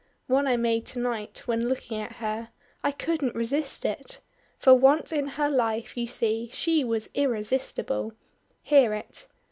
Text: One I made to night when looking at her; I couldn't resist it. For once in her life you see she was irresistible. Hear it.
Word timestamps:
One 0.25 0.47
I 0.47 0.57
made 0.57 0.87
to 0.87 0.99
night 0.99 1.43
when 1.45 1.69
looking 1.69 1.99
at 2.01 2.13
her; 2.13 2.49
I 2.83 2.91
couldn't 2.91 3.35
resist 3.35 3.85
it. 3.85 4.19
For 4.57 4.73
once 4.73 5.11
in 5.11 5.27
her 5.37 5.47
life 5.47 5.95
you 5.95 6.07
see 6.07 6.49
she 6.51 6.83
was 6.83 7.07
irresistible. 7.13 8.13
Hear 8.63 8.93
it. 8.95 9.27